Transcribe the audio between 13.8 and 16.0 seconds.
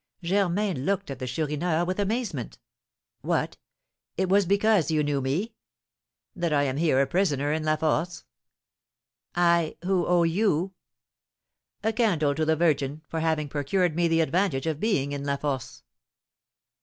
me the advantage of being in La Force."